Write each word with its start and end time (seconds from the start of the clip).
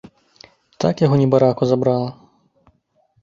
Так 0.83 0.95
яго, 1.05 1.15
небараку, 1.21 1.63
забрала. 1.71 2.09